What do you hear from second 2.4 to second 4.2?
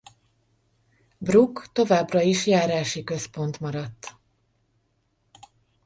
járási központ maradt.